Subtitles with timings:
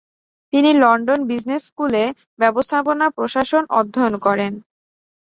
[0.53, 2.05] তিনি London business স্কুল-এ
[2.39, 4.53] ব্যবস্থাপনা প্রশাসন অধ্যয়ন করেন।